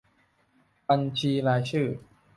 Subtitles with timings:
[0.89, 1.87] บัญชีรายชื่อ